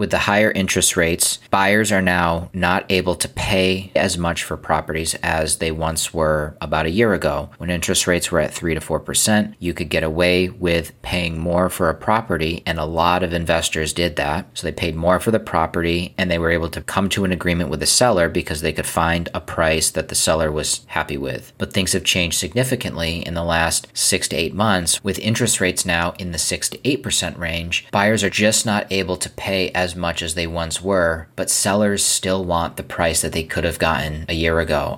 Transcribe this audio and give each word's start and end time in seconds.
With 0.00 0.12
the 0.12 0.18
higher 0.20 0.50
interest 0.50 0.96
rates, 0.96 1.40
buyers 1.50 1.92
are 1.92 2.00
now 2.00 2.48
not 2.54 2.86
able 2.88 3.16
to 3.16 3.28
pay 3.28 3.92
as 3.94 4.16
much 4.16 4.42
for 4.44 4.56
properties 4.56 5.14
as 5.16 5.58
they 5.58 5.70
once 5.70 6.14
were 6.14 6.56
about 6.62 6.86
a 6.86 6.90
year 6.90 7.12
ago. 7.12 7.50
When 7.58 7.68
interest 7.68 8.06
rates 8.06 8.32
were 8.32 8.40
at 8.40 8.54
3 8.54 8.72
to 8.72 8.80
4%, 8.80 9.56
you 9.58 9.74
could 9.74 9.90
get 9.90 10.02
away 10.02 10.48
with 10.48 10.98
paying 11.02 11.38
more 11.38 11.68
for 11.68 11.90
a 11.90 11.94
property, 11.94 12.62
and 12.64 12.78
a 12.78 12.86
lot 12.86 13.22
of 13.22 13.34
investors 13.34 13.92
did 13.92 14.16
that. 14.16 14.46
So 14.54 14.66
they 14.66 14.72
paid 14.72 14.96
more 14.96 15.20
for 15.20 15.32
the 15.32 15.38
property 15.38 16.14
and 16.16 16.30
they 16.30 16.38
were 16.38 16.50
able 16.50 16.70
to 16.70 16.80
come 16.80 17.10
to 17.10 17.26
an 17.26 17.32
agreement 17.32 17.68
with 17.68 17.80
the 17.80 17.86
seller 17.86 18.30
because 18.30 18.62
they 18.62 18.72
could 18.72 18.86
find 18.86 19.28
a 19.34 19.40
price 19.42 19.90
that 19.90 20.08
the 20.08 20.14
seller 20.14 20.50
was 20.50 20.80
happy 20.86 21.18
with. 21.18 21.52
But 21.58 21.74
things 21.74 21.92
have 21.92 22.04
changed 22.04 22.38
significantly 22.38 23.18
in 23.26 23.34
the 23.34 23.44
last 23.44 23.88
six 23.92 24.28
to 24.28 24.36
eight 24.36 24.54
months 24.54 25.04
with 25.04 25.18
interest 25.18 25.60
rates 25.60 25.84
now 25.84 26.14
in 26.18 26.32
the 26.32 26.38
6 26.38 26.70
to 26.70 26.78
8% 26.78 27.36
range. 27.36 27.86
Buyers 27.90 28.24
are 28.24 28.30
just 28.30 28.64
not 28.64 28.90
able 28.90 29.18
to 29.18 29.28
pay 29.28 29.68
as 29.72 29.89
much 29.96 30.22
as 30.22 30.34
they 30.34 30.46
once 30.46 30.82
were, 30.82 31.28
but 31.36 31.50
sellers 31.50 32.04
still 32.04 32.44
want 32.44 32.76
the 32.76 32.82
price 32.82 33.22
that 33.22 33.32
they 33.32 33.42
could 33.42 33.64
have 33.64 33.78
gotten 33.78 34.24
a 34.28 34.34
year 34.34 34.60
ago. 34.60 34.96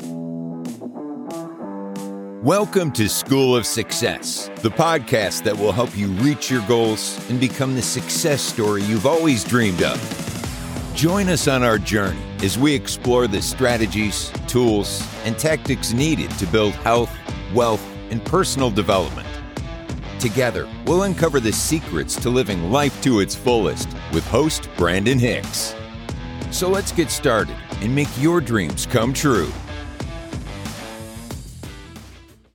Welcome 2.43 2.91
to 2.93 3.09
School 3.09 3.55
of 3.55 3.65
Success, 3.65 4.51
the 4.63 4.71
podcast 4.71 5.45
that 5.45 5.57
will 5.57 5.71
help 5.71 5.97
you 5.97 6.09
reach 6.09 6.51
your 6.51 6.67
goals 6.67 7.25
and 7.31 7.39
become 7.39 7.77
the 7.77 7.83
success 7.83 8.43
story 8.43 8.83
you've 8.83 9.07
always 9.07 9.45
dreamed 9.45 9.83
of. 9.83 10.93
Join 10.95 11.29
us 11.29 11.47
on 11.47 11.63
our 11.63 11.79
journey 11.79 12.21
as 12.43 12.59
we 12.59 12.75
explore 12.75 13.29
the 13.29 13.41
strategies, 13.41 14.33
tools, 14.49 15.07
and 15.25 15.39
tactics 15.39 15.93
needed 15.93 16.31
to 16.33 16.47
build 16.47 16.75
health, 16.75 17.17
wealth, 17.55 17.87
and 18.11 18.25
personal 18.25 18.71
development. 18.71 19.29
Together, 20.19 20.69
we'll 20.85 21.05
uncover 21.05 21.41
the 21.41 21.53
secrets 21.53 22.17
to 22.17 22.29
living 22.29 22.71
life 22.71 23.01
to 23.03 23.21
its 23.21 23.35
fullest 23.35 23.89
with 24.13 24.27
host 24.27 24.69
Brandon 24.77 25.19
Hicks. 25.19 25.75
So 26.51 26.69
let's 26.69 26.93
get 26.93 27.11
started 27.11 27.57
and 27.81 27.95
make 27.95 28.09
your 28.19 28.41
dreams 28.41 28.87
come 28.87 29.13
true. 29.13 29.51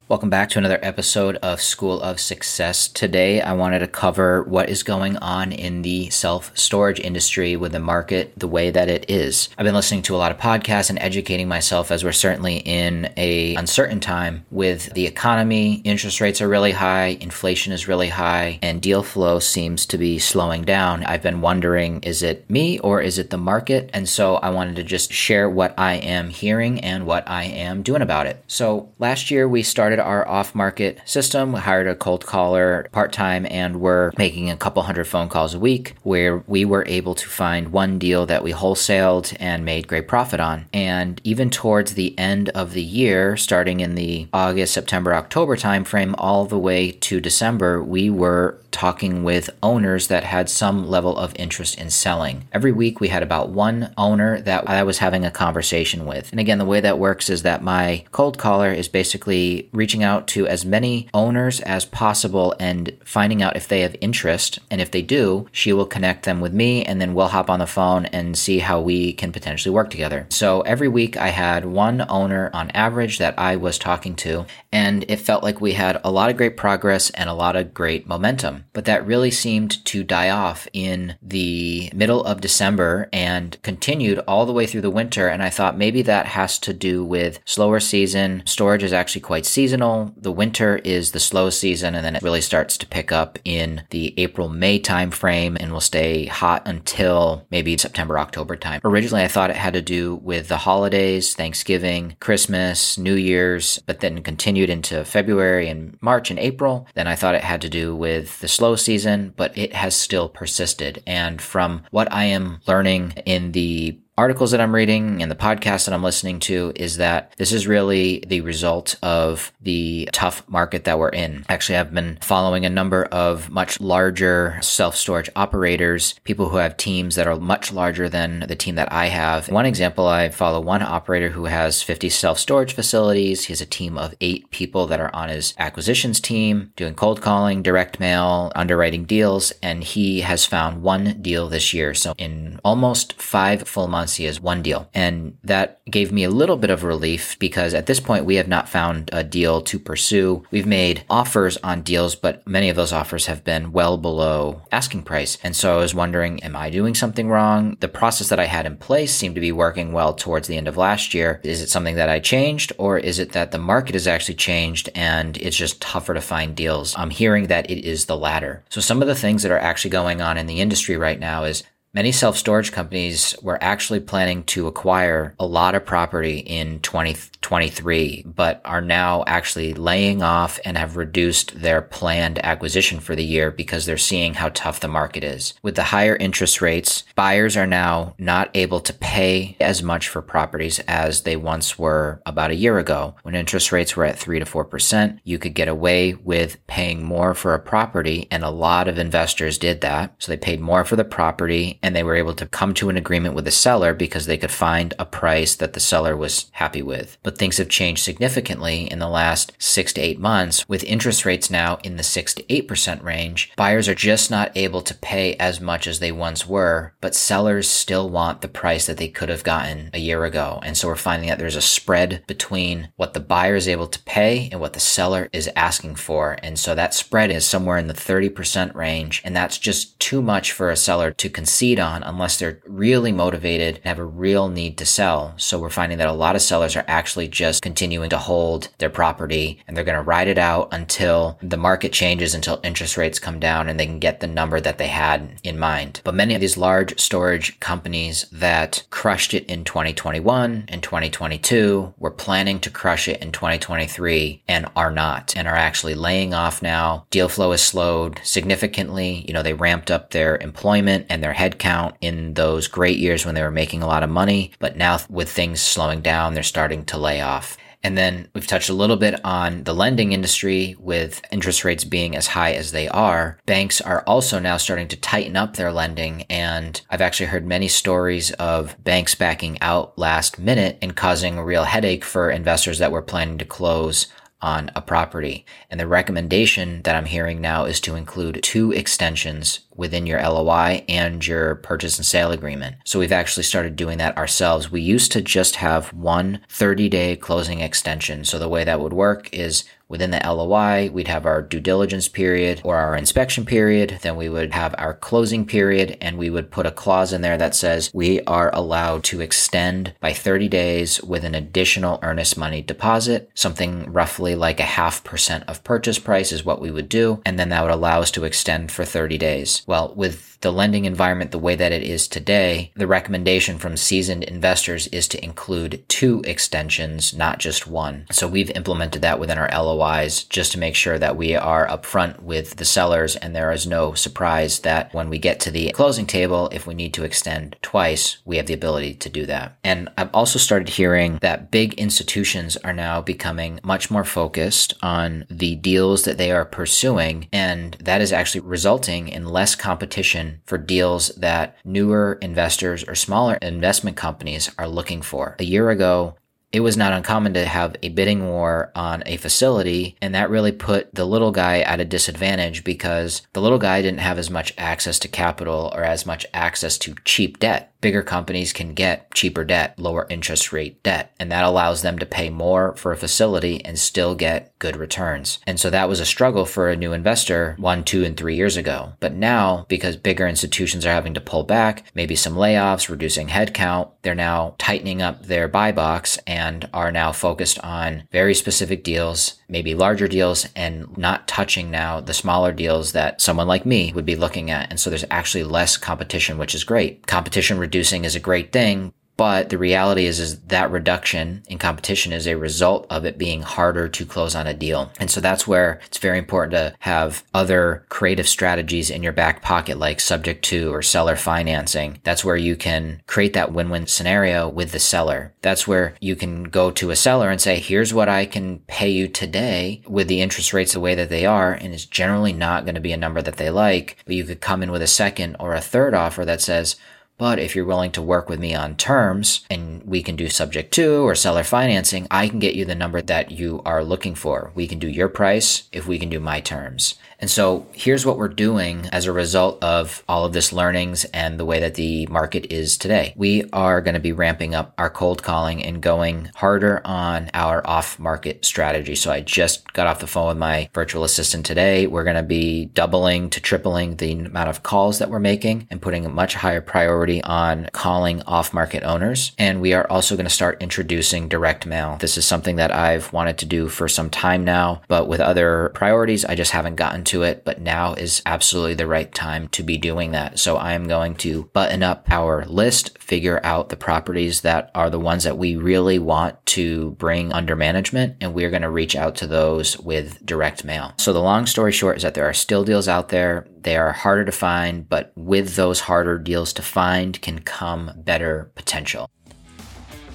Welcome 0.09 0.30
back 0.30 0.47
to 0.52 0.58
another 0.58 0.80
episode 0.81 1.36
of 1.41 1.61
School 1.61 2.02
of 2.02 2.22
Success. 2.22 2.88
Today, 2.88 3.41
I 3.41 3.52
wanted 3.52 3.80
to 3.80 3.89
cover 3.89 4.41
what 4.44 4.69
is 4.69 4.81
going 4.81 5.17
on 5.17 5.52
in 5.52 5.81
the 5.81 6.09
self 6.11 6.58
storage 6.58 7.02
industry 7.02 7.58
with 7.58 7.73
the 7.73 7.81
market 7.81 8.31
the 8.38 8.47
way 8.47 8.72
that 8.72 8.88
it 8.88 9.09
is. 9.09 9.49
I've 9.58 9.66
been 9.66 9.75
listening 9.75 10.03
to 10.03 10.16
a 10.16 10.17
lot 10.17 10.31
of 10.31 10.38
podcasts 10.38 10.89
and 10.89 10.97
educating 10.99 11.49
myself 11.49 11.91
as 11.91 12.05
we're 12.05 12.14
certainly 12.14 12.59
in 12.59 13.11
a 13.17 13.55
uncertain 13.55 13.99
time 13.99 14.45
with 14.49 14.94
the 14.94 15.05
economy. 15.05 15.81
Interest 15.83 16.21
rates 16.21 16.39
are 16.39 16.47
really 16.47 16.71
high, 16.71 17.17
inflation 17.19 17.73
is 17.73 17.89
really 17.89 18.08
high, 18.08 18.59
and 18.61 18.81
deal 18.81 19.03
flow 19.03 19.39
seems 19.39 19.86
to 19.88 19.97
be 19.97 20.19
slowing 20.19 20.64
down. 20.64 21.03
I've 21.03 21.21
been 21.21 21.42
wondering, 21.42 21.99
is 22.03 22.23
it 22.23 22.49
me 22.49 22.80
or 22.80 23.02
is 23.02 23.17
it 23.17 23.30
the 23.30 23.38
market? 23.38 23.89
And 23.92 24.08
so 24.08 24.36
I 24.36 24.52
wanted 24.52 24.77
to 24.77 24.83
just 24.83 25.11
share 25.11 25.49
what 25.49 25.73
I 25.77 25.95
am 25.95 26.30
hearing 26.30 26.80
and 26.80 27.05
what 27.05 27.27
I 27.27 27.44
am 27.44 27.83
doing 27.83 28.02
about 28.02 28.25
it. 28.25 28.42
So 28.47 28.94
last 28.99 29.30
year 29.30 29.49
we 29.49 29.64
started 29.64 29.96
started 29.97 30.09
our 30.09 30.27
off 30.27 30.53
market 30.53 30.99
system. 31.05 31.53
We 31.53 31.59
hired 31.59 31.87
a 31.87 31.95
cold 31.95 32.25
caller 32.25 32.87
part 32.91 33.11
time 33.11 33.47
and 33.49 33.81
we're 33.81 34.11
making 34.17 34.49
a 34.49 34.57
couple 34.57 34.83
hundred 34.83 35.07
phone 35.07 35.29
calls 35.29 35.53
a 35.53 35.59
week 35.59 35.95
where 36.03 36.43
we 36.47 36.65
were 36.65 36.85
able 36.87 37.15
to 37.15 37.27
find 37.27 37.71
one 37.71 37.99
deal 37.99 38.25
that 38.25 38.43
we 38.43 38.51
wholesaled 38.53 39.35
and 39.39 39.65
made 39.65 39.87
great 39.87 40.07
profit 40.07 40.39
on. 40.39 40.65
And 40.73 41.19
even 41.23 41.49
towards 41.49 41.93
the 41.93 42.17
end 42.17 42.49
of 42.49 42.73
the 42.73 42.83
year, 42.83 43.37
starting 43.37 43.79
in 43.79 43.95
the 43.95 44.27
August, 44.33 44.73
September, 44.73 45.13
October 45.13 45.55
timeframe, 45.55 46.13
all 46.17 46.45
the 46.45 46.59
way 46.59 46.91
to 46.91 47.19
December, 47.19 47.81
we 47.81 48.09
were 48.09 48.59
talking 48.78 49.23
with 49.23 49.50
owners 49.64 50.08
that 50.08 50.23
had 50.23 50.47
some 50.47 50.88
level 50.88 51.17
of 51.17 51.33
interest 51.36 51.80
in 51.80 51.89
selling. 51.89 52.47
Every 52.53 52.72
week 52.72 53.00
we 53.00 53.08
had 53.08 53.23
about 53.23 53.50
one 53.50 53.92
owner 53.97 54.39
that 54.42 54.70
I 54.70 54.83
was 54.83 55.00
having 55.00 55.25
a 55.25 55.31
conversation 55.31 56.06
with. 56.06 56.30
And 56.30 56.39
again, 56.39 56.59
the 56.59 56.66
way 56.66 56.80
that 56.81 57.00
works 57.00 57.28
is 57.28 57.42
that 57.42 57.64
my 57.64 58.05
cold 58.11 58.38
caller 58.38 58.72
is 58.72 58.88
basically 58.88 59.67
reaching 59.73 60.03
out 60.03 60.28
to 60.28 60.45
as 60.45 60.64
many 60.64 61.10
owners 61.11 61.60
as 61.61 61.86
possible 61.86 62.54
and 62.60 62.95
finding 63.04 63.42
out 63.42 63.55
if 63.55 63.67
they 63.67 63.80
have 63.80 63.95
interest. 63.99 64.60
And 64.70 64.80
if 64.80 64.92
they 64.92 65.02
do, 65.02 65.48
she 65.52 65.73
will 65.73 65.87
connect 65.87 66.26
them 66.26 66.39
with 66.39 66.54
me 66.54 66.86
and 66.86 67.02
then 67.02 67.16
we'll 67.16 67.30
hop 67.30 67.49
on 67.49 67.58
the 67.58 67.66
phone 67.66 68.05
and 68.05 68.37
see 68.37 68.60
how 68.60 68.80
we 68.80 69.11
can 69.14 69.32
potentially 69.32 69.73
work 69.73 69.89
together. 69.89 70.27
So 70.30 70.61
every 70.61 70.87
week 70.87 71.17
I 71.17 71.30
had 71.30 71.66
one 71.66 72.05
owner 72.10 72.52
on 72.54 72.70
average 72.71 73.17
that 73.17 73.39
I 73.39 73.55
was 73.55 73.80
talking 73.80 74.16
to, 74.17 74.45
and 74.71 75.04
it 75.08 75.17
felt 75.17 75.42
like 75.42 75.60
we 75.60 75.73
had 75.73 75.99
a 76.04 76.11
lot 76.11 76.30
of 76.30 76.37
great 76.37 76.58
progress 76.58 77.10
and 77.10 77.27
a 77.27 77.33
lot 77.33 77.55
of 77.55 77.73
great 77.73 78.08
momentum 78.08 78.66
but 78.73 78.86
that 78.86 79.05
really 79.05 79.32
seemed 79.32 79.83
to 79.86 80.04
die 80.04 80.30
off 80.30 80.67
in 80.73 81.16
the 81.22 81.92
middle 81.94 82.23
of 82.23 82.42
December 82.42 83.10
and 83.11 83.61
continued 83.64 84.20
all 84.28 84.45
the 84.45 84.54
way 84.54 84.66
through 84.66 84.82
the 84.82 84.89
winter. 84.89 85.28
And 85.28 85.42
I 85.42 85.50
thought 85.50 85.78
maybe 85.78 86.02
that 86.04 86.28
has 86.28 86.60
to 86.60 86.73
do 86.73 87.04
with 87.04 87.39
slower 87.45 87.80
season. 87.80 88.44
Storage 88.45 88.83
is 88.83 88.94
actually 88.94 89.22
quite 89.22 89.45
seasonal. 89.45 90.14
The 90.17 90.32
winter 90.32 90.78
is 90.78 91.11
the 91.11 91.20
slow 91.20 91.50
season, 91.50 91.95
and 91.95 92.05
then 92.05 92.16
it 92.16 92.23
really 92.23 92.42
starts 92.42 92.78
to 92.78 92.88
pick 92.88 93.11
up 93.11 93.39
in 93.45 93.83
the 93.89 94.14
April 94.17 94.50
May 94.50 94.80
timeframe 94.80 95.58
and 95.60 95.72
will 95.72 95.80
stay 95.80 96.26
hot 96.26 96.64
until 96.66 97.45
maybe 97.52 97.78
September 97.78 98.20
October 98.20 98.55
time. 98.55 98.82
Originally, 98.84 99.23
I 99.23 99.28
thought 99.28 99.49
it 99.49 99.55
had 99.55 99.73
to 99.73 99.82
do 99.82 100.16
with 100.16 100.48
the 100.48 100.58
holidays, 100.58 101.34
Thanksgiving, 101.34 102.16
Christmas, 102.20 102.98
New 102.98 103.16
Year's, 103.16 103.80
but 103.86 103.99
then 103.99 104.22
continued 104.23 104.70
into 104.70 105.05
February 105.05 105.67
and 105.70 105.98
March 106.02 106.30
and 106.30 106.39
April. 106.39 106.88
Then 106.94 107.08
I 107.08 107.16
thought 107.16 107.36
it 107.36 107.44
had 107.44 107.61
to 107.61 107.70
do 107.70 107.95
with 107.95 108.39
the 108.39 108.46
slow 108.47 108.75
season, 108.75 109.33
but 109.35 109.58
it 109.58 109.73
has 109.73 109.95
still 109.95 110.30
persisted. 110.30 111.03
And 111.05 111.41
from 111.41 111.83
what 111.91 112.11
I 112.11 112.25
am 112.25 112.59
learning 112.67 113.13
in 113.25 113.52
the 113.52 113.99
articles 114.17 114.50
that 114.50 114.60
I'm 114.60 114.73
reading 114.73 115.22
and 115.22 115.30
the 115.30 115.36
podcast 115.36 115.86
that 115.86 115.94
I'm 115.94 116.02
listening 116.02 116.39
to 116.42 116.73
is 116.76 116.98
that 116.98 117.33
this 117.38 117.52
is 117.52 117.67
really 117.67 118.23
the 118.28 118.42
result 118.42 118.95
of 119.04 119.54
the 119.61 120.10
tough 120.11 120.44
market 120.50 120.86
that 120.86 120.98
we're 120.98 121.10
in. 121.10 121.45
Actually, 121.50 121.78
I've 121.78 121.94
been 121.94 122.17
following 122.22 122.66
a 122.66 122.70
number 122.70 123.04
of 123.05 123.52
much 123.52 123.80
larger 123.80 124.58
self 124.61 124.95
storage 124.95 125.30
operators, 125.36 126.16
people 126.23 126.50
who 126.50 126.58
have 126.58 126.78
teams 126.78 127.16
that 127.16 127.28
are 127.28 127.36
much 127.36 127.72
larger 127.72 128.10
than 128.10 128.39
the 128.48 128.56
team 128.56 128.75
that 128.75 128.92
I 128.92 129.06
have. 129.07 129.50
One 129.50 129.68
example, 129.68 130.07
I 130.07 130.30
follow 130.30 130.62
one 130.62 130.81
operator 130.81 131.30
who 131.30 131.45
has 131.45 131.84
50 131.84 132.10
self 132.10 132.39
storage 132.39 132.74
facilities. 132.74 133.45
He 133.45 133.54
has 133.54 133.62
a 133.62 133.68
team 133.68 134.00
of 134.00 134.16
eight 134.19 134.50
people 134.50 134.88
that 134.88 135.00
are 135.00 135.13
on 135.13 135.30
his 135.30 135.54
acquisitions 135.60 136.19
team, 136.19 136.72
doing 136.75 136.95
cold 136.95 137.22
calling, 137.22 137.62
direct 137.62 138.00
mail, 138.00 138.51
underwriting 138.56 139.06
deals, 139.06 139.54
and 139.62 139.84
he 139.84 140.22
has 140.22 140.44
found 140.44 140.81
one 140.81 141.22
deal 141.22 141.48
this 141.48 141.72
year. 141.72 141.94
So 141.94 142.13
in 142.18 142.60
almost 142.63 143.13
five 143.22 143.68
full 143.68 143.88
months, 143.88 144.06
see 144.07 144.27
as 144.27 144.41
one 144.41 144.62
deal. 144.62 144.89
And 144.94 145.38
that 145.44 145.83
gave 145.85 146.12
me 146.12 146.23
a 146.23 146.29
little 146.29 146.57
bit 146.57 146.69
of 146.69 146.83
relief 146.83 147.38
because 147.39 147.73
at 147.73 147.85
this 147.85 148.00
point 148.00 148.25
we 148.25 148.35
have 148.35 148.47
not 148.47 148.69
found 148.69 149.09
a 149.13 149.23
deal 149.23 149.62
to 149.62 149.79
pursue. 149.79 150.45
We've 150.51 150.65
made 150.65 151.03
offers 151.09 151.57
on 151.57 151.81
deals, 151.81 152.15
but 152.15 152.45
many 152.47 152.69
of 152.69 152.75
those 152.75 152.94
offers 152.94 153.25
have 153.27 153.44
been 153.44 153.71
well 153.71 153.97
below 153.97 154.62
asking 154.71 155.03
price. 155.03 155.38
And 155.44 155.56
so 155.56 155.75
I 155.75 155.81
was 155.81 155.95
wondering, 155.95 156.41
am 156.44 156.56
I 156.56 156.69
doing 156.69 156.95
something 156.95 157.29
wrong? 157.29 157.77
The 157.79 157.88
process 157.88 158.29
that 158.29 158.39
I 158.39 158.45
had 158.45 158.65
in 158.65 158.77
place 158.77 159.13
seemed 159.13 159.35
to 159.35 159.41
be 159.41 159.51
working 159.51 159.94
well 159.94 160.13
towards 160.13 160.47
the 160.47 160.57
end 160.57 160.68
of 160.68 160.77
last 160.77 161.13
year. 161.13 161.41
Is 161.44 161.62
it 161.62 161.69
something 161.69 161.95
that 161.95 162.09
I 162.09 162.19
changed 162.19 162.71
or 162.77 162.97
is 162.97 163.19
it 163.19 163.31
that 163.31 163.51
the 163.51 163.57
market 163.57 163.95
has 163.95 164.07
actually 164.07 164.35
changed 164.35 164.89
and 164.95 165.38
it's 165.38 165.57
just 165.57 165.81
tougher 165.81 166.13
to 166.13 166.21
find 166.21 166.56
deals? 166.56 166.95
I'm 166.97 167.09
hearing 167.09 167.47
that 167.47 167.69
it 167.69 167.85
is 167.85 168.06
the 168.06 168.18
latter. 168.18 168.63
So 168.69 168.81
some 168.81 169.01
of 169.01 169.07
the 169.07 169.15
things 169.15 169.44
that 169.44 169.51
are 169.51 169.59
actually 169.59 169.91
going 169.91 170.21
on 170.21 170.38
in 170.38 170.47
the 170.47 170.62
industry 170.62 170.97
right 170.97 171.19
now 171.19 171.44
is 171.44 171.63
Many 171.97 172.12
self 172.12 172.38
storage 172.38 172.71
companies 172.71 173.33
were 173.41 173.57
actually 173.59 174.01
planning 174.01 174.44
to 174.53 174.68
acquire 174.68 175.33
a 175.39 175.47
lot 175.47 175.74
of 175.74 175.83
property 175.83 176.38
in 176.38 176.80
2023, 176.81 178.24
but 178.24 178.62
are 178.63 178.81
now 178.81 179.24
actually 179.25 179.74
laying 179.74 180.21
off 180.21 180.59
and 180.63 180.77
have 180.77 180.95
reduced 180.95 181.59
their 181.59 181.81
planned 181.81 182.38
acquisition 182.45 183.00
for 183.00 183.15
the 183.15 183.25
year 183.25 183.50
because 183.50 183.88
they're 183.88 183.97
seeing 183.97 184.36
how 184.36 184.50
tough 184.50 184.80
the 184.80 184.88
market 184.88 185.24
is. 185.24 185.56
With 185.63 185.74
the 185.74 185.86
higher 185.86 186.15
interest 186.15 186.62
rates, 186.62 187.03
buyers 187.15 187.57
are 187.57 187.65
now 187.65 188.13
not 188.19 188.51
able 188.54 188.80
to 188.81 188.94
pay 188.94 189.57
as 189.60 189.81
much 189.81 190.07
for 190.07 190.22
properties 190.22 190.77
as 190.81 191.24
they 191.24 191.36
once 191.36 191.80
were 191.80 192.22
about 192.27 192.51
a 192.51 192.56
year 192.56 192.77
ago. 192.77 193.16
When 193.24 193.33
interest 193.33 193.72
rates 193.72 193.98
were 193.98 194.06
at 194.06 194.19
3 194.19 194.38
to 194.38 194.45
4%, 194.45 195.19
you 195.24 195.39
could 195.39 195.56
get 195.56 195.68
away 195.68 196.13
with 196.13 196.60
paying 196.68 197.04
more 197.04 197.33
for 197.33 197.56
a 197.56 197.60
property, 197.60 198.27
and 198.30 198.44
a 198.44 198.51
lot 198.51 198.88
of 198.88 199.00
investors 199.00 199.57
did 199.57 199.81
that. 199.81 200.13
So 200.19 200.31
they 200.31 200.38
paid 200.38 200.62
more 200.62 200.86
for 200.86 200.95
the 200.95 201.04
property 201.04 201.80
and 201.88 201.95
they 201.95 202.04
were 202.04 202.16
able 202.16 202.34
to 202.34 202.45
come 202.45 202.74
to 202.74 202.89
an 202.89 202.98
agreement 202.98 203.34
with 203.34 203.45
the 203.45 203.51
seller 203.51 203.94
because 203.94 204.25
they 204.25 204.38
could 204.38 204.51
find 204.51 204.94
a 205.00 205.06
price 205.06 205.56
that 205.56 205.72
the 205.72 205.80
seller 205.80 206.18
was 206.18 206.50
happy 206.51 206.81
with. 206.81 207.18
But 207.24 207.38
things 207.38 207.57
have 207.60 207.69
changed 207.69 208.04
significantly 208.04 208.92
in 208.92 209.00
the 209.00 209.07
last 209.07 209.54
six 209.57 209.94
to 209.94 210.01
eight 210.01 210.19
months 210.19 210.68
with 210.68 210.84
interest 210.84 211.24
rates 211.24 211.50
now 211.50 211.80
in 211.86 211.95
the 211.95 212.04
six 212.04 212.34
to 212.34 212.44
8% 212.44 213.01
range. 213.04 213.54
Buyers 213.56 213.88
are 213.88 213.95
just 213.95 214.30
not 214.30 214.51
able 214.54 214.81
to 214.81 214.94
pay 214.94 215.36
as 215.36 215.62
much 215.62 215.88
as 215.88 216.00
they 216.00 216.12
once 216.12 216.45
were, 216.45 216.94
but 217.00 217.16
sellers 217.16 217.69
still 217.69 218.10
want 218.10 218.42
the 218.42 218.50
price 218.50 218.86
that 218.88 218.98
they 218.98 219.07
could 219.07 219.30
have 219.30 219.45
gotten 219.45 219.89
a 219.94 220.00
year 220.00 220.25
ago. 220.25 220.60
And 220.63 220.75
so 220.75 220.89
we're 220.89 220.98
finding 220.98 221.30
that 221.30 221.39
there's 221.39 221.56
a 221.56 221.62
spread 221.62 222.22
between 222.28 222.89
what 222.98 223.13
the 223.13 223.22
buyer 223.22 223.56
is 223.56 223.69
able 223.69 223.88
to 223.88 224.04
pay 224.04 224.50
and 224.51 224.60
what 224.60 224.74
the 224.74 224.81
seller 224.81 225.30
is 225.31 225.50
asking 225.56 225.95
for. 225.95 226.38
And 226.44 226.60
so 226.60 226.75
that 226.75 226.94
spread 226.94 227.31
is 227.31 227.45
somewhere 227.45 227.78
in 227.78 227.88
the 227.88 227.94
30% 227.94 228.75
range. 228.75 229.22
And 229.24 229.34
that's 229.34 229.57
just 229.57 229.98
too 230.01 230.22
much 230.22 230.51
for 230.51 230.69
a 230.69 230.75
seller 230.75 231.12
to 231.12 231.30
concede 231.68 231.80
on 231.80 232.04
unless 232.04 232.38
they're 232.38 232.62
really 232.66 233.12
motivated 233.12 233.75
and 233.75 233.86
have 233.86 234.00
a 234.00 234.06
real 234.06 234.48
need 234.48 234.78
to 234.78 234.86
sell. 234.86 235.34
So 235.38 235.60
we're 235.60 235.69
finding 235.69 235.98
that 235.98 236.08
a 236.08 236.14
lot 236.14 236.36
of 236.36 236.42
sellers 236.42 236.75
are 236.75 236.86
actually 236.88 237.28
just 237.28 237.62
continuing 237.62 238.10
to 238.10 238.18
hold 238.18 238.69
their 238.78 238.90
property 238.90 239.60
and 239.68 239.75
they're 239.75 239.84
going 239.84 239.98
to 239.98 240.02
ride 240.02 240.28
it 240.28 240.38
out 240.38 240.69
until 240.72 241.38
the 241.42 241.58
market 241.58 241.92
changes, 241.92 242.34
until 242.34 242.62
interest 242.64 242.98
rates 242.98 243.19
come 243.19 243.40
down 243.40 243.68
and 243.68 243.80
they 243.80 243.86
can 243.86 244.00
get 244.00 244.19
the 244.19 244.28
number 244.28 244.62
that 244.62 244.78
they 244.78 244.88
had 244.88 245.40
in 245.44 245.60
mind. 245.60 246.02
But 246.04 246.16
many 246.16 246.36
of 246.36 246.42
these 246.42 246.58
large 246.58 246.98
storage 247.00 247.60
companies 247.60 248.25
that 248.31 248.86
crushed 248.90 249.34
it 249.34 249.46
in 249.48 249.63
2021 249.63 250.66
and 250.70 250.81
2022 250.81 251.94
were 251.98 252.12
planning 252.12 252.60
to 252.62 252.70
crush 252.70 253.08
it 253.08 253.22
in 253.22 253.31
2023 253.31 254.44
and 254.48 254.68
are 254.75 254.92
not 254.92 255.36
and 255.36 255.48
are 255.48 255.56
actually 255.56 255.96
laying 255.96 256.34
off 256.34 256.62
now. 256.62 257.06
Deal 257.10 257.28
flow 257.28 257.52
has 257.52 257.62
slowed 257.62 258.22
significantly. 258.24 259.25
You 259.28 259.34
know, 259.34 259.44
they 259.44 259.54
ramped 259.54 259.92
up 259.92 260.12
their 260.12 260.38
employment 260.38 261.08
and 261.10 261.22
their 261.22 261.34
headcount 261.34 261.56
in 261.65 262.33
those 262.33 262.68
great 262.68 262.98
years 262.98 263.25
when 263.25 263.36
they 263.36 263.42
were 263.42 263.51
making 263.51 263.81
a 263.81 263.88
lot 263.88 264.04
of 264.04 264.09
money. 264.09 264.51
But 264.59 264.77
now 264.77 265.00
with 265.09 265.30
things 265.30 265.62
slowing 265.62 266.01
down, 266.01 266.33
they're 266.33 266.44
starting 266.44 266.86
to 266.86 266.98
lay 266.98 267.21
off. 267.21 267.57
And 267.83 267.98
then 267.98 268.27
we've 268.33 268.48
touched 268.48 268.69
a 268.69 268.74
little 268.74 268.98
bit 268.98 269.24
on 269.24 269.63
the 269.63 269.74
lending 269.74 270.12
industry 270.12 270.75
with 270.80 271.21
interest 271.31 271.63
rates 271.63 271.83
being 271.83 272.15
as 272.15 272.27
high 272.27 272.54
as 272.54 272.71
they 272.71 272.89
are. 272.89 273.39
Banks 273.45 273.80
are 273.80 274.04
also 274.06 274.39
now 274.39 274.57
starting 274.57 274.88
to 274.89 274.98
tighten 274.98 275.36
up 275.36 275.56
their 275.56 275.71
lending. 275.71 276.24
And 276.24 276.81
I've 276.89 277.01
actually 277.01 277.27
heard 277.27 277.45
many 277.45 277.68
stories 277.68 278.31
of 278.33 278.75
banks 278.83 279.15
backing 279.15 279.62
out 279.62 279.98
last 279.98 280.39
minute 280.39 280.77
and 280.81 280.95
causing 280.95 281.38
a 281.38 281.45
real 281.45 281.63
headache 281.63 282.03
for 282.03 282.30
investors 282.31 282.80
that 282.80 282.92
were 282.92 283.01
planning 283.01 283.38
to 283.38 283.45
close 283.45 284.07
on 284.42 284.69
a 284.75 284.81
property. 284.81 285.45
And 285.69 285.80
the 285.80 285.88
recommendation 285.88 286.81
that 286.84 286.95
I'm 286.95 287.06
hearing 287.06 287.42
now 287.42 287.66
is 287.66 287.80
to 287.81 287.95
include 287.95 288.42
two 288.44 288.72
extensions 288.72 289.62
within 289.75 290.06
your 290.06 290.22
LOI 290.22 290.84
and 290.88 291.25
your 291.25 291.56
purchase 291.56 291.98
and 291.98 292.06
sale 292.06 292.31
agreement. 292.31 292.75
So 292.86 293.00
we've 293.00 293.12
actually 293.12 293.44
started 293.44 293.75
doing 293.75 293.98
that 293.98 294.18
ourselves. 294.18 294.72
We 294.72 294.81
used 294.81 295.12
to 295.13 295.22
just 295.22 295.57
have 295.57 295.94
one 295.94 296.42
30 296.50 296.89
day 296.89 297.16
closing 297.16 297.62
extension. 297.62 298.25
So 298.25 298.38
the 298.38 298.50
way 298.50 298.63
that 298.63 298.80
would 298.80 298.94
work 298.94 299.34
is 299.34 299.63
Within 299.89 300.12
the 300.12 300.22
LOI, 300.24 300.89
we'd 300.92 301.07
have 301.07 301.25
our 301.25 301.42
due 301.42 301.62
diligence 301.62 302.07
period 302.10 302.62
or 302.63 302.75
our 302.75 302.95
inspection 302.95 303.45
period. 303.45 304.00
Then 304.01 304.18
we 304.18 304.28
would 304.28 304.54
have 304.54 304.75
our 304.78 304.94
closing 304.94 305.45
period 305.45 305.98
and 306.01 306.18
we 306.18 306.30
would 306.30 306.51
put 306.51 306.66
a 306.66 306.72
clause 306.72 307.13
in 307.13 307.22
there 307.22 307.38
that 307.38 307.56
says 307.56 307.89
we 307.94 308.22
are 308.22 308.54
allowed 308.54 309.04
to 309.06 309.22
extend 309.22 309.94
by 310.01 310.12
30 310.12 310.50
days 310.50 311.01
with 311.04 311.24
an 311.24 311.36
additional 311.36 312.00
earnest 312.04 312.38
money 312.38 312.62
deposit. 312.62 313.30
Something 313.34 313.92
roughly 313.92 314.36
like 314.36 314.60
a 314.60 314.63
half 314.63 315.04
percent 315.04 315.45
of 315.48 315.63
purchase 315.63 316.00
price 316.00 316.31
is 316.31 316.44
what 316.44 316.60
we 316.60 316.72
would 316.72 316.89
do. 316.89 317.22
And 317.25 317.39
then 317.39 317.50
that 317.50 317.62
would 317.62 317.72
allow 317.72 318.01
us 318.01 318.12
to 318.12 318.25
extend 318.25 318.72
for 318.72 318.84
30 318.84 319.18
days. 319.18 319.63
Well, 319.68 319.94
with 319.95 320.37
the 320.42 320.51
lending 320.51 320.86
environment 320.86 321.31
the 321.31 321.39
way 321.39 321.56
that 321.56 321.72
it 321.72 321.81
is 321.81 322.07
today, 322.07 322.72
the 322.75 322.88
recommendation 322.88 323.57
from 323.57 323.78
seasoned 323.78 324.24
investors 324.24 324.88
is 324.88 325.07
to 325.07 325.24
include 325.24 325.84
two 325.88 326.22
extensions, 326.25 327.13
not 327.13 327.39
just 327.39 327.68
one. 327.68 328.06
So 328.12 328.28
we've 328.28 328.51
implemented 328.51 329.01
that 329.01 329.19
within 329.19 329.38
our 329.38 329.50
LOIs 329.51 330.24
just 330.24 330.51
to 330.51 330.60
make 330.60 330.75
sure 330.75 331.00
that 331.00 331.18
we 331.18 331.36
are 331.36 331.68
upfront 331.68 332.22
with 332.22 332.57
the 332.57 332.66
sellers 332.66 333.16
and 333.16 333.36
there 333.36 333.51
is 333.51 333.66
no 333.66 333.94
surprise 333.94 334.60
that 334.60 334.94
when 334.94 335.10
we 335.10 335.18
get 335.18 335.39
to 335.42 335.51
the 335.51 335.72
closing 335.72 336.06
table, 336.06 336.50
if 336.51 336.68
we 336.68 336.74
need 336.74 336.94
to 336.94 337.04
extend 337.04 337.56
twice, 337.62 338.18
we 338.25 338.38
have 338.38 338.45
the 338.45 338.54
ability 338.54 338.94
to 338.95 339.10
do 339.10 339.25
that. 339.25 339.57
And 339.63 339.89
I've 339.98 340.13
also 340.13 340.39
started 340.39 340.69
hearing 340.69 341.18
that 341.22 341.51
big 341.51 341.74
institutions 341.75 342.57
are 342.57 342.74
now 342.74 343.01
becoming 343.01 343.60
much 343.63 343.89
more 343.89 344.04
focused 344.04 344.74
on 344.81 345.25
the 345.30 345.56
deals 345.56 346.04
that 346.04 346.18
they 346.18 346.31
are 346.31 346.45
pursuing. 346.45 347.28
And 347.34 347.74
that 347.80 348.01
is 348.01 348.13
actually 348.13 348.42
resulting 348.42 349.07
in 349.07 349.25
less 349.25 349.56
competition 349.56 350.26
for 350.45 350.57
deals 350.57 351.09
that 351.18 351.57
newer 351.63 352.18
investors 352.21 352.83
or 352.83 352.95
smaller 352.95 353.35
investment 353.35 353.97
companies 353.97 354.51
are 354.57 354.68
looking 354.68 355.01
for. 355.01 355.35
A 355.39 355.44
year 355.44 355.69
ago, 355.69 356.15
it 356.51 356.62
was 356.62 356.77
not 356.77 356.94
uncommon 356.94 357.33
to 357.33 357.45
have 357.45 357.75
a 357.83 357.89
bidding 357.89 358.25
war 358.25 358.71
on 358.74 359.03
a 359.06 359.18
facility, 359.18 359.97
and 360.01 360.15
that 360.15 360.29
really 360.29 360.53
put 360.53 360.94
the 360.95 361.06
little 361.06 361.31
guy 361.31 361.59
at 361.59 361.81
a 361.81 361.85
disadvantage 361.85 362.63
because 362.63 363.21
the 363.33 363.41
little 363.41 363.57
guy 363.59 363.81
didn't 363.81 364.00
have 364.00 364.18
as 364.18 364.29
much 364.29 364.53
access 364.57 364.97
to 365.00 365.09
capital 365.09 365.71
or 365.75 365.83
as 365.83 366.06
much 366.06 366.25
access 366.33 366.77
to 366.77 366.95
cheap 367.03 367.39
debt 367.39 367.74
bigger 367.81 368.03
companies 368.03 368.53
can 368.53 368.74
get 368.74 369.13
cheaper 369.13 369.44
debt, 369.44 369.77
lower 369.77 370.07
interest 370.09 370.51
rate 370.51 370.81
debt, 370.83 371.13
and 371.19 371.31
that 371.31 371.44
allows 371.44 371.81
them 371.81 372.00
to 372.00 372.06
pay 372.06 372.29
more 372.29 372.75
for 372.75 372.91
a 372.91 372.97
facility 372.97 373.63
and 373.63 373.77
still 373.77 374.15
get 374.15 374.57
good 374.59 374.75
returns. 374.75 375.39
And 375.45 375.59
so 375.59 375.69
that 375.69 375.89
was 375.89 376.00
a 376.00 376.06
struggle 376.06 376.45
for 376.45 376.69
a 376.69 376.75
new 376.75 376.94
investor 376.94 377.56
one, 377.59 377.83
two, 377.83 378.03
and 378.03 378.18
three 378.18 378.35
years 378.35 378.57
ago. 378.57 378.94
But 379.00 379.13
now, 379.13 379.65
because 379.68 379.97
bigger 379.97 380.27
institutions 380.27 380.85
are 380.85 380.91
having 380.91 381.13
to 381.13 381.21
pull 381.21 381.44
back, 381.44 381.83
maybe 381.94 382.15
some 382.15 382.35
layoffs, 382.35 382.89
reducing 382.89 383.27
headcount, 383.27 383.91
they're 384.01 384.15
now 384.15 384.56
tightening 384.57 385.01
up 385.01 385.25
their 385.25 385.47
buy 385.47 385.71
box 385.71 386.18
and 386.25 386.68
are 386.74 386.91
now 386.91 387.12
focused 387.12 387.59
on 387.59 388.07
very 388.12 388.33
specific 388.33 388.83
deals 388.83 389.35
maybe 389.50 389.76
larger 389.76 390.08
deals 390.08 390.48
and 390.56 390.98
not 390.98 391.28
touching 391.28 391.72
now 391.72 392.02
the 392.02 392.14
smaller 392.14 392.52
deals 392.52 392.92
that 392.92 393.22
someone 393.22 393.48
like 393.48 393.66
me 393.66 393.92
would 393.94 394.06
be 394.06 394.16
looking 394.16 394.52
at. 394.52 394.70
And 394.70 394.80
so 394.80 394.90
there's 394.90 395.06
actually 395.10 395.44
less 395.44 395.78
competition, 395.78 396.38
which 396.38 396.54
is 396.54 396.64
great. 396.64 397.08
Competition 397.08 397.58
reducing 397.58 398.06
is 398.06 398.16
a 398.16 398.20
great 398.20 398.52
thing, 398.52 398.94
but 399.18 399.50
the 399.50 399.58
reality 399.58 400.06
is, 400.06 400.19
is 400.19 400.40
that 400.42 400.72
reduction 400.72 401.44
in 401.48 401.58
competition 401.58 402.14
is 402.14 402.28
a 402.28 402.36
result 402.36 402.86
of 402.90 403.04
it 403.04 403.18
being 403.18 403.42
harder 403.42 403.90
to 403.90 404.06
close 404.06 404.36
on 404.36 404.48
a 404.48 404.54
deal. 404.54 404.92
And 405.00 405.10
so 405.10 405.19
that's 405.19 405.48
where 405.48 405.81
it's 405.88 405.98
very 405.98 406.19
important 406.19 406.52
to 406.52 406.75
have 406.80 407.24
other 407.34 407.84
creative 407.90 408.28
strategies 408.28 408.90
in 408.90 409.04
your 409.04 409.14
back 409.14 409.42
pocket, 409.42 409.78
like 409.78 410.00
subject 410.00 410.46
to 410.46 410.74
or 410.74 410.81
seller 410.81 411.16
financing. 411.16 412.00
That's 412.04 412.24
where 412.24 412.38
you 412.38 412.56
can 412.56 413.02
create 413.08 413.34
that 413.34 413.52
win-win 413.52 413.88
scenario 413.88 414.48
with 414.48 414.72
the 414.72 414.80
seller. 414.80 415.34
That's 415.42 415.68
where 415.68 415.96
you 416.00 416.16
can 416.16 416.44
go 416.44 416.70
to 416.72 416.92
a 416.92 416.96
seller 416.96 417.30
and 417.30 417.42
say, 417.42 417.60
here's 417.60 417.94
what 417.94 418.10
I 418.10 418.25
can 418.25 418.60
pay 418.68 418.90
you 418.90 419.08
today 419.08 419.81
with 419.88 420.08
the 420.08 420.22
interest 420.22 420.54
rates 420.54 420.74
the 420.74 420.80
way 420.80 420.94
that 420.94 421.10
they 421.10 421.25
are. 421.25 421.54
And 421.54 421.74
it's 421.74 421.86
generally 421.86 422.34
not 422.34 422.66
going 422.66 422.75
to 422.75 422.81
be 422.81 422.94
a 422.94 422.98
number 422.98 423.22
that 423.22 423.38
they 423.38 423.50
like, 423.50 423.98
but 424.06 424.16
you 424.16 424.24
could 424.24 424.42
come 424.42 424.62
in 424.62 424.72
with 424.72 424.84
a 424.84 424.88
second 424.88 425.38
or 425.40 425.54
a 425.56 425.62
third 425.62 425.96
offer 425.96 426.24
that 426.24 426.42
says, 426.42 426.75
but 427.18 427.40
if 427.40 427.56
you're 427.56 427.66
willing 427.66 427.92
to 427.92 428.02
work 428.02 428.30
with 428.30 428.40
me 428.40 428.54
on 428.54 428.75
terms 428.75 429.46
and 429.50 429.84
we 429.84 430.04
can 430.04 430.16
do 430.16 430.30
subject 430.30 430.74
to 430.75 431.06
or 431.06 431.16
seller 431.16 431.44
financing, 431.44 432.08
I 432.12 432.28
can 432.28 432.40
get 432.40 432.56
you 432.56 432.66
the 432.66 432.75
number 432.75 433.02
that 433.02 433.31
you 433.31 433.62
are 433.66 433.84
looking 433.84 434.16
for. 434.16 434.52
We 434.56 434.68
can 434.68 434.80
do 434.80 434.88
your 434.88 435.10
price 435.10 435.68
if 435.72 435.88
we 435.88 436.00
can 436.00 436.10
do 436.10 436.19
my 436.19 436.40
terms. 436.40 436.96
And 437.19 437.30
so 437.30 437.66
here's 437.74 438.06
what 438.06 438.18
we're 438.18 438.28
doing 438.28 438.88
as 438.92 439.06
a 439.06 439.12
result 439.12 439.64
of 439.64 440.04
all 440.08 440.25
of 440.25 440.34
this 440.34 440.54
learnings 440.54 441.04
and 441.06 441.40
the 441.40 441.46
way 441.46 441.60
that 441.60 441.74
the 441.74 442.06
market 442.08 442.52
is 442.52 442.78
today. 442.78 443.14
We 443.16 443.50
are 443.52 443.81
going 443.81 443.96
to 443.96 444.00
be 444.00 444.12
ramping 444.12 444.53
up 444.53 444.74
our 444.77 444.89
cold 444.89 445.24
calling 445.24 445.63
and 445.63 445.82
going 445.82 446.30
harder 446.36 446.80
on 446.86 447.32
our 447.34 447.65
off 447.65 447.98
market 447.98 448.46
strategy. 448.46 448.94
So 448.94 449.12
I 449.12 449.22
just 449.22 449.74
got 449.74 449.88
off 449.88 450.00
the 450.00 450.08
phone 450.08 450.27
with 450.27 450.38
my 450.38 450.70
virtual 450.74 451.03
assistant 451.03 451.46
today. 451.46 451.88
We're 451.88 452.03
going 452.03 452.18
to 452.18 452.24
be 452.24 452.65
doubling 452.65 453.32
to 453.32 453.41
tripling 453.41 453.96
the 453.96 454.12
amount 454.12 454.50
of 454.50 454.62
calls 454.62 455.00
that 455.00 455.10
we're 455.10 455.20
making 455.20 455.68
and 455.72 455.82
putting 455.82 456.06
a 456.06 456.10
much 456.10 456.36
higher 456.36 456.62
priority 457.08 457.24
on 457.24 457.70
calling 457.72 458.22
off 458.24 458.54
market 458.54 458.84
owners. 458.84 459.32
And 459.38 459.62
we 459.62 459.74
are 459.74 459.88
also 459.90 460.16
going 460.16 460.26
to 460.26 460.30
start 460.30 460.62
introducing 460.62 461.30
direct 461.30 461.66
mail. 461.66 461.98
This 462.00 462.18
is 462.18 462.26
something 462.26 462.58
that 462.58 462.74
I've 462.74 463.14
wanted 463.14 463.38
to 463.40 463.46
do 463.46 463.70
for 463.70 463.88
some 463.88 464.10
time 464.10 464.44
now, 464.44 464.82
but 464.88 465.08
with 465.08 465.22
other 465.22 465.72
priorities, 465.74 466.26
I 466.26 466.36
just 466.36 466.52
haven't 466.52 466.76
gotten 466.76 467.04
to 467.06 467.24
it, 467.24 467.46
but 467.46 467.62
now 467.62 467.94
is 467.94 468.22
absolutely 468.26 468.74
the 468.74 468.88
right 468.88 469.14
time 469.14 469.48
to 469.50 469.64
be 469.64 469.78
doing 469.78 470.12
that. 470.12 470.40
So 470.40 470.58
I 470.58 470.74
am 470.74 470.88
going 470.88 471.16
to 471.16 471.50
button 471.54 471.82
up 471.84 472.06
our 472.10 472.46
list, 472.46 472.98
figure 473.00 473.40
out 473.44 473.70
the 473.70 473.78
properties 473.78 474.42
that 474.42 474.70
are 474.76 474.90
the 474.90 475.00
ones 475.00 475.24
that 475.24 475.38
we 475.38 475.56
really 475.56 476.00
want 476.00 476.46
to 476.58 476.92
bring 476.92 477.32
under 477.32 477.56
management, 477.56 478.18
and 478.20 478.34
we're 478.34 478.50
going 478.50 478.62
to 478.64 478.70
reach 478.70 478.96
out 478.96 479.16
to 479.18 479.28
those 479.28 479.78
with 479.80 480.26
direct 480.26 480.66
mail. 480.66 480.94
So 480.98 481.14
the 481.14 481.22
long 481.22 481.46
story 481.46 481.72
short 481.72 481.98
is 481.98 482.04
that 482.04 482.14
there 482.16 482.28
are 482.28 482.34
still 482.34 482.64
deals 482.64 482.88
out 482.88 483.10
there. 483.10 483.48
They 483.67 483.75
are 483.75 483.91
harder 483.91 484.24
to 484.24 484.31
find, 484.31 484.88
but 484.88 485.12
with 485.17 485.57
those 485.57 485.81
harder 485.81 486.17
deals 486.17 486.53
to 486.53 486.62
find 486.62 487.21
can 487.21 487.39
come 487.39 487.91
better 487.97 488.50
potential. 488.55 489.09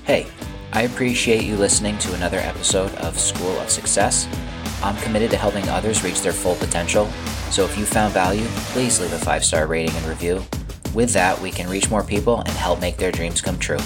Hey, 0.05 0.27
I 0.73 0.85
appreciate 0.85 1.45
you 1.45 1.57
listening 1.57 1.99
to 1.99 2.15
another 2.15 2.39
episode 2.39 2.95
of 2.95 3.21
School 3.21 3.61
of 3.61 3.69
Success. 3.69 4.27
I'm 4.83 4.97
committed 5.03 5.31
to 5.33 5.37
helping 5.37 5.69
others 5.69 6.03
reach 6.03 6.23
their 6.23 6.33
full 6.33 6.55
potential, 6.55 7.11
so 7.51 7.67
if 7.67 7.77
you 7.77 7.85
found 7.85 8.15
value, 8.15 8.47
please 8.73 8.99
leave 8.99 9.13
a 9.13 9.19
five 9.19 9.45
star 9.45 9.67
rating 9.67 9.95
and 9.97 10.07
review. 10.07 10.43
With 10.95 11.13
that, 11.13 11.39
we 11.39 11.51
can 11.51 11.69
reach 11.69 11.91
more 11.91 12.03
people 12.03 12.39
and 12.39 12.57
help 12.57 12.81
make 12.81 12.97
their 12.97 13.13
dreams 13.13 13.43
come 13.43 13.59
true. 13.59 13.81